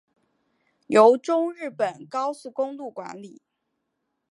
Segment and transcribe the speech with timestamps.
[0.87, 3.39] 由中日本高速公路管理。